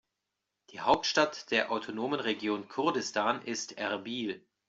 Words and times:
Die 0.71 0.79
Hauptstadt 0.81 1.51
der 1.51 1.71
autonomen 1.71 2.19
Region 2.19 2.67
Kurdistan 2.67 3.39
ist 3.43 3.77
Erbil. 3.77 4.43